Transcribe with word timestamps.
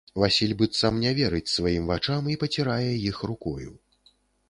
Васіль 0.21 0.55
быццам 0.61 0.97
не 1.03 1.11
верыць 1.19 1.53
сваім 1.57 1.83
вачам 1.93 2.33
і 2.35 2.41
пацірае 2.47 2.91
іх 3.09 3.25
рукою. 3.33 3.71